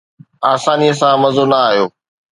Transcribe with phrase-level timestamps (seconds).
[0.51, 1.85] آسانيءَ سان مزو نه آيو